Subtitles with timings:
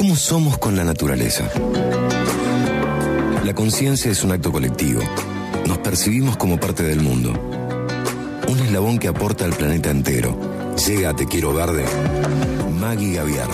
[0.00, 1.46] ¿Cómo somos con la naturaleza?
[3.44, 5.02] La conciencia es un acto colectivo.
[5.66, 7.34] Nos percibimos como parte del mundo.
[8.48, 10.40] Un eslabón que aporta al planeta entero.
[10.86, 11.84] Llega a Te Quiero Verde.
[12.80, 13.46] Maggie Gaviar.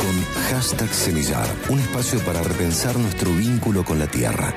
[0.00, 1.46] Con hashtag Semillar.
[1.68, 4.52] Un espacio para repensar nuestro vínculo con la tierra.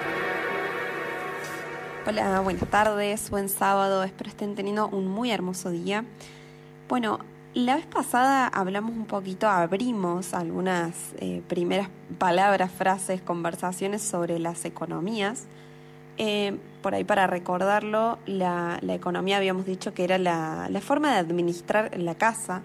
[2.08, 4.04] Hola, buenas tardes, buen sábado.
[4.04, 6.06] Espero estén teniendo un muy hermoso día.
[6.90, 7.20] Bueno,
[7.56, 11.88] la vez pasada hablamos un poquito, abrimos algunas eh, primeras
[12.18, 15.46] palabras, frases, conversaciones sobre las economías.
[16.18, 21.98] Eh, por ahí para recordarlo, la, economía habíamos dicho que era la, forma de administrar
[21.98, 22.62] la casa,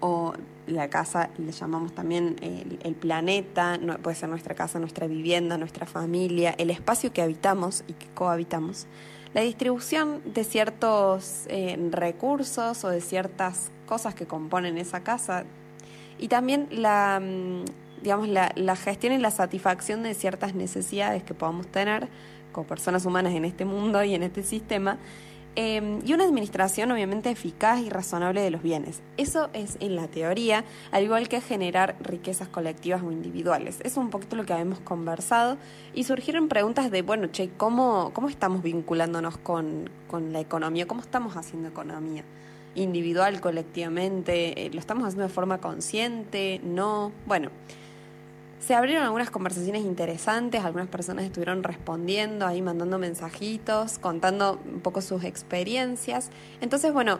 [0.00, 0.34] o
[0.66, 6.54] la casa le llamamos también el, planeta, puede ser nuestra casa, nuestra vivienda, nuestra familia,
[6.58, 8.86] el espacio que habitamos y que cohabitamos
[9.32, 15.44] la distribución de ciertos eh, recursos o de ciertas cosas que componen esa casa
[16.18, 17.64] y también la, mm,
[18.02, 22.08] digamos, la, gestión y la satisfacción de ciertas necesidades que podamos tener
[22.52, 24.98] como personas humanas en este mundo y en este sistema
[25.60, 29.02] Em, y una administración obviamente eficaz y razonable de los bienes.
[29.16, 33.80] Eso es en la teoría, al igual que generar riquezas colectivas o individuales.
[33.82, 35.56] es un poquito lo que habíamos conversado
[35.96, 40.86] y surgieron preguntas de, bueno, che, ¿cómo, cómo estamos vinculándonos con, con la economía?
[40.86, 42.22] ¿Cómo estamos haciendo economía?
[42.74, 47.50] Individual, colectivamente, eh, lo estamos haciendo de forma consciente, no, bueno,
[48.60, 55.00] se abrieron algunas conversaciones interesantes, algunas personas estuvieron respondiendo, ahí mandando mensajitos, contando un poco
[55.00, 56.30] sus experiencias.
[56.60, 57.18] Entonces, bueno,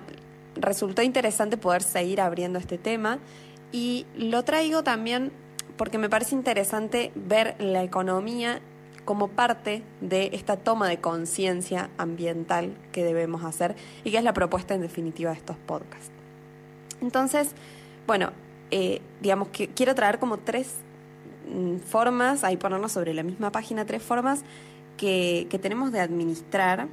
[0.57, 3.19] resultó interesante poder seguir abriendo este tema
[3.73, 5.33] y lo traigo también
[5.77, 8.61] porque me parece interesante ver la economía
[9.09, 14.35] como parte de esta toma de conciencia ambiental que debemos hacer y que es la
[14.35, 16.11] propuesta en definitiva de estos podcasts.
[17.01, 17.53] Entonces,
[18.07, 18.33] bueno,
[18.71, 20.75] eh, digamos que quiero traer como tres
[21.49, 24.43] Mm, formas, ahí ponernos sobre la misma página, tres formas
[24.99, 26.89] que, tenemos de administrar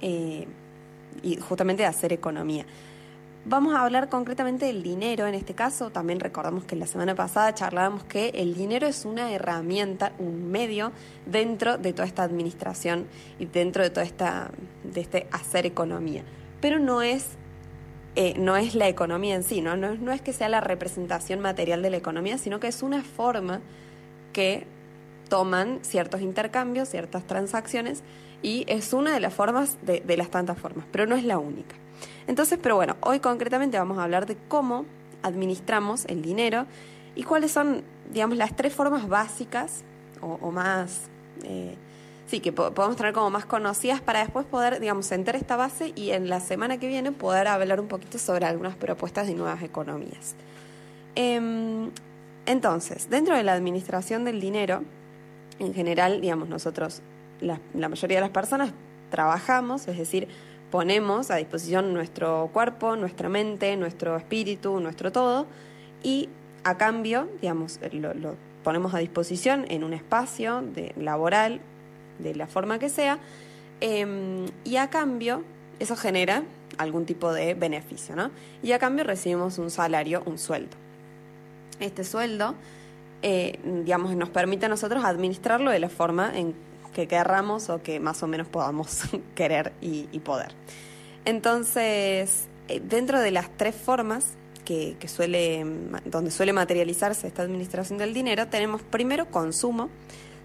[0.00, 0.46] eh,
[1.22, 2.64] y justamente de hacer economía.
[3.48, 5.90] Vamos a hablar concretamente del dinero en este caso.
[5.90, 10.90] También recordamos que la semana pasada charlábamos que el dinero es una herramienta, un medio
[11.26, 13.06] dentro de toda esta administración
[13.38, 14.50] y dentro de toda esta
[14.82, 16.24] de este hacer economía.
[16.60, 17.38] Pero no es
[18.16, 19.76] eh, no es la economía en sí, ¿no?
[19.76, 23.60] No, es que sea la representación material de la economía, sino que es una forma
[24.32, 24.66] que
[25.28, 28.02] toman ciertos intercambios, ciertas transacciones,
[28.42, 31.76] y es una de las formas, de, las tantas formas, pero no es la única.
[32.26, 34.84] Entonces, pero bueno, hoy concretamente vamos a hablar de cómo
[35.22, 36.66] administramos el dinero
[37.14, 37.82] y cuáles son,
[38.12, 39.82] digamos, las tres formas básicas
[40.20, 41.02] o, más,
[41.44, 41.76] eh,
[42.26, 46.10] sí, que podemos tener como más conocidas para después poder, digamos, sentar esta base y
[46.10, 50.34] en la semana que viene poder hablar un poquito sobre algunas propuestas de nuevas economías.
[51.14, 51.90] Em,
[52.46, 54.82] entonces, dentro de la administración del dinero,
[55.58, 57.02] en general, digamos, nosotros,
[57.40, 58.72] la, mayoría de las personas,
[59.10, 60.28] trabajamos, es decir,
[60.70, 65.46] ponemos a disposición nuestro cuerpo, nuestra mente, nuestro espíritu, nuestro todo,
[66.02, 66.28] y
[66.64, 70.62] a cambio, digamos, lo, ponemos a disposición en un espacio
[70.96, 71.60] laboral,
[72.18, 73.18] de la forma que sea,
[73.80, 75.42] em, y a cambio
[75.78, 76.42] eso genera
[76.78, 78.30] algún tipo de beneficio, ¿no?
[78.62, 80.76] Y a cambio recibimos un salario, un sueldo
[81.80, 82.54] este sueldo,
[83.22, 86.54] eh, digamos, nos permite a nosotros administrarlo de la forma en
[86.96, 89.02] que querramos o que más o menos podamos
[89.34, 90.52] querer y, poder.
[91.26, 94.32] Entonces, eh, dentro de las tres formas
[94.64, 95.64] que, suele,
[96.06, 99.90] donde suele materializarse esta administración del dinero, tenemos primero consumo,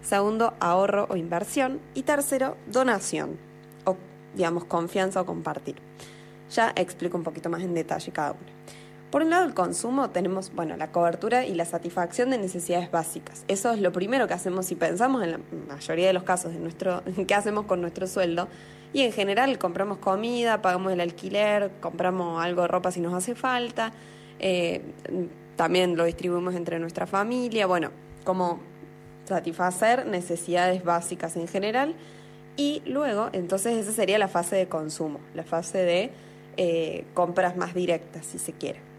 [0.02, 3.38] segundo ahorro o inversión y tercero donación
[3.86, 3.96] o
[4.34, 5.76] digamos confianza o compartir.
[6.50, 8.52] Ya explico un poquito más en detalle cada uno.
[9.12, 13.44] Por un lado, el consumo tenemos, bueno, la cobertura y la satisfacción de necesidades básicas.
[13.46, 16.58] Eso es lo primero que hacemos si pensamos en la mayoría de los casos de
[16.58, 18.48] nuestro, qué hacemos con nuestro sueldo.
[18.94, 23.34] Y en general compramos comida, pagamos el alquiler, compramos algo de ropa si nos hace
[23.34, 23.92] falta,
[24.38, 24.80] eh,
[25.56, 27.90] también lo distribuimos entre nuestra familia, bueno,
[28.24, 28.60] como
[29.26, 31.96] satisfacer necesidades básicas en general.
[32.56, 36.10] Y luego, entonces esa sería la fase de consumo, la fase de
[36.56, 38.91] eh, compras más directas, si se quiere.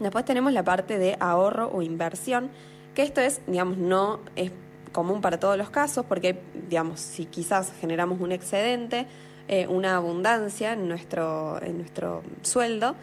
[0.00, 2.50] Después tenemos la parte de ahorro o inversión,
[2.94, 4.50] que esto es, digamos, no es
[4.92, 9.06] común para todos los casos, porque, digamos, si quizás generamos un excedente,
[9.46, 12.96] eh, una abundancia en nuestro, en nuestro sueldo,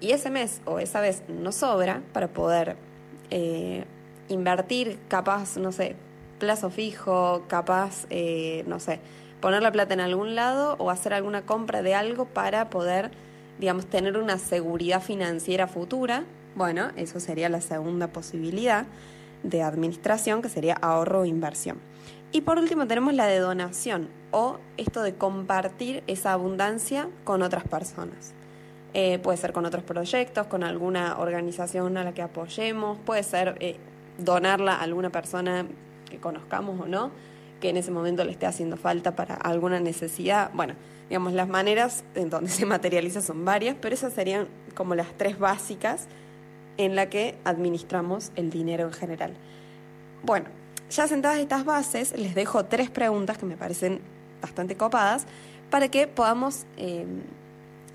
[0.00, 2.76] y ese mes o esa vez nos sobra para poder
[3.30, 3.84] eh,
[4.28, 5.96] invertir, capaz, no sé,
[6.38, 9.00] plazo fijo, capaz, eh, no sé,
[9.40, 13.10] poner la plata en algún lado o hacer alguna compra de algo para poder
[13.58, 18.86] digamos, tener una seguridad financiera futura Bueno, eso sería la segunda posibilidad
[19.42, 21.78] de administración, que sería ahorro o inversión.
[22.30, 27.64] Y por último tenemos la de donación o esto de compartir esa abundancia con otras
[27.64, 28.34] personas.
[28.94, 33.56] Eh, puede ser con otros proyectos, con alguna organización a la que apoyemos, puede ser
[33.60, 33.76] eh,
[34.18, 35.66] donarla a alguna persona
[36.10, 37.10] que conozcamos o no,
[37.62, 40.50] que en ese momento le esté haciendo falta para alguna necesidad.
[40.52, 40.74] Bueno,
[41.08, 45.38] digamos, las maneras en donde se materializa son varias, pero esas serían como las tres
[45.38, 46.08] básicas
[46.76, 49.34] en la que administramos el dinero en general.
[50.24, 50.46] Bueno,
[50.90, 54.00] ya sentadas estas bases, les dejo tres preguntas que me parecen
[54.42, 55.26] bastante copadas
[55.70, 57.06] para que podamos eh,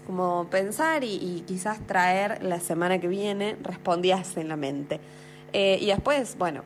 [0.06, 5.02] como pensar y, quizás traer la semana que viene respondidas en la mente.
[5.52, 6.64] Eh, y después, bueno,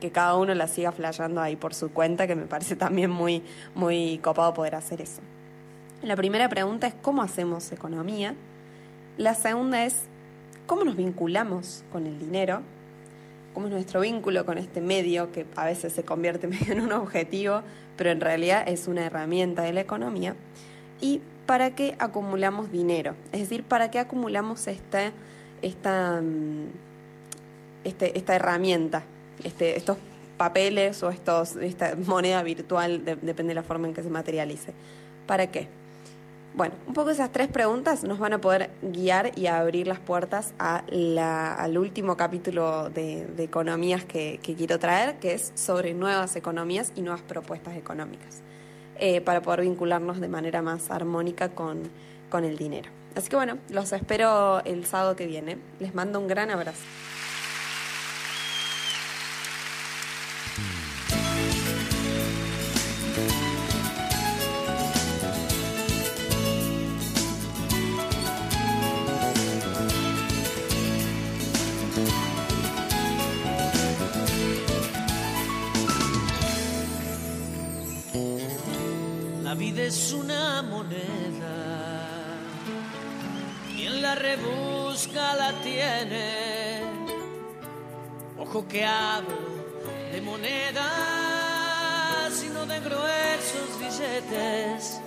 [0.00, 3.42] que cada uno la siga flayando ahí por su cuenta, que me parece también muy,
[3.74, 5.20] muy copado poder hacer eso.
[6.02, 8.34] La primera pregunta es cómo hacemos economía.
[9.16, 10.04] La segunda es
[10.66, 12.62] cómo nos vinculamos con el dinero,
[13.52, 17.62] cómo es nuestro vínculo con este medio que a veces se convierte en un objetivo,
[17.96, 20.36] pero en realidad es una herramienta de la economía.
[21.00, 25.12] Y para qué acumulamos dinero, es decir, para qué acumulamos esta,
[25.62, 26.66] esta, mm,
[27.84, 29.02] este, esta herramienta,
[29.44, 29.98] este, estos
[30.36, 34.72] papeles o estos, esta moneda virtual, depende de la forma en que se materialice.
[35.26, 35.68] ¿Para qué?
[36.54, 40.54] Bueno, un poco esas tres preguntas nos van a poder guiar y abrir las puertas
[40.58, 40.82] a
[41.58, 47.22] al último capítulo de, economías que, quiero traer, que es sobre nuevas economías y nuevas
[47.22, 48.40] propuestas económicas,
[48.98, 51.82] eh, para poder vincularnos de manera más armónica con,
[52.30, 52.90] con el dinero.
[53.14, 55.58] Así que bueno, los espero el sábado que viene.
[55.78, 56.82] Les mando un gran abrazo.
[84.98, 86.80] Rebusca la tiene.
[88.38, 89.36] Ojo que hablo
[90.12, 90.84] de monedas,
[92.32, 95.00] sino de gruesos billetes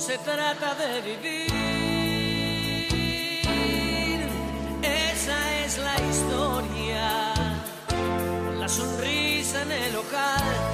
[0.00, 1.52] se trata de vivir.
[4.82, 7.34] Esa es la historia,
[8.46, 10.65] con la sonrisa en el local,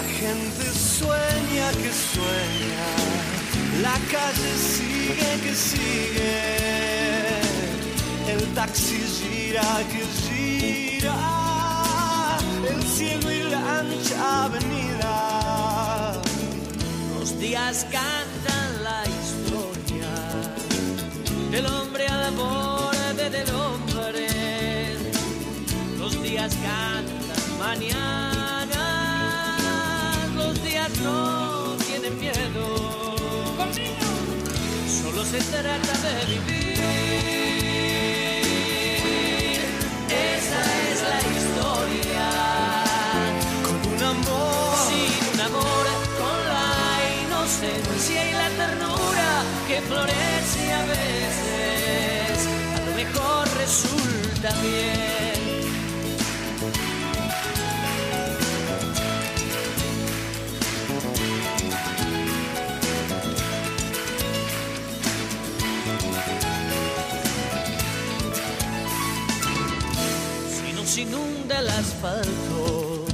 [0.00, 2.88] La gente sueña que sueña,
[3.82, 6.36] la calle sigue que sigue,
[8.32, 11.18] el taxi gira que gira,
[12.66, 16.12] el cielo y la ancha avenida.
[17.18, 20.12] Los días cantan la historia
[21.50, 24.28] del hombre al borde del hombre.
[25.98, 28.29] Los días cantan mañana
[49.90, 52.46] florece a veces.
[52.76, 55.19] A lo mejor resulta bien.
[71.00, 73.04] Inunda el asfalto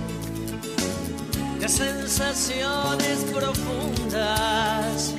[1.60, 5.14] de sensaciones profundas.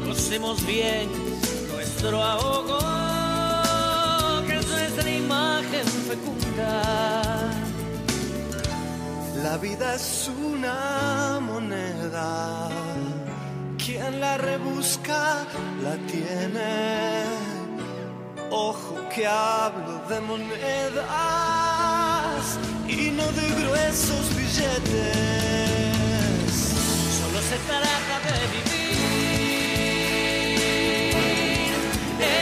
[0.00, 1.08] Conocemos bien
[1.72, 2.78] nuestro ahogo,
[4.46, 6.82] que es nuestra imagen fecunda.
[9.42, 12.68] La vida es una moneda,
[13.78, 15.46] quien la rebusca
[15.82, 16.87] la tiene
[19.18, 21.08] que hablo de monedas
[22.86, 25.34] y no de gruesos billetes.
[27.18, 28.94] Solo se trata de vivir.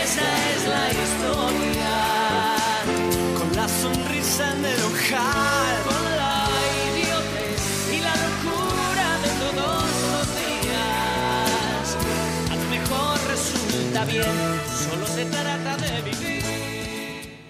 [0.03, 1.97] Esa es la historia.
[3.39, 5.77] Con la sonrisa en el ojal.
[5.89, 6.37] Con la
[6.91, 7.65] idiotez
[7.97, 11.87] y la locura de todos los días.
[12.51, 14.37] A lo mejor resulta bien.
[14.85, 16.46] Solo se trata de vivir.